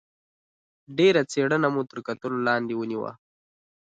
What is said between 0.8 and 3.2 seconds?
ډېره څېړنه مو تر کتلو لاندې ونیوه.